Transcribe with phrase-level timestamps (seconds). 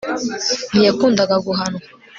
[0.71, 1.79] ntiyakundaga guhanwa